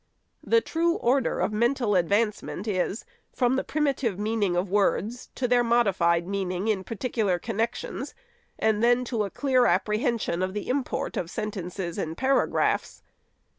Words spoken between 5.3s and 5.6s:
to